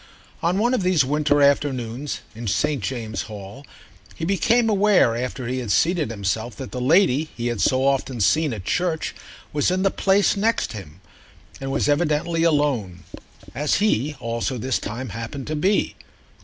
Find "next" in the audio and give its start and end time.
10.35-10.73